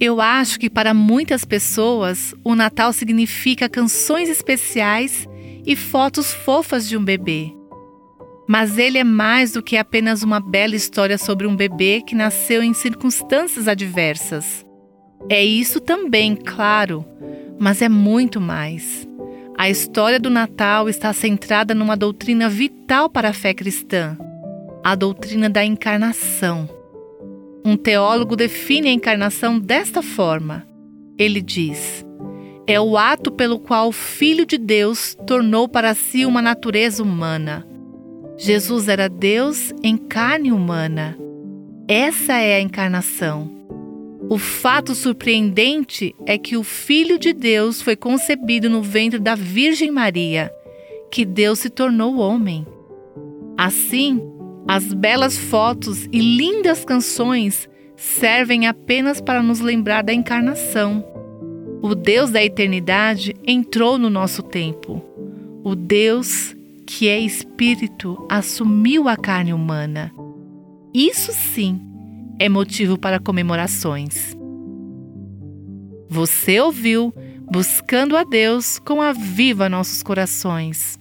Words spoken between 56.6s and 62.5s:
canções servem apenas para nos lembrar da encarnação. O Deus da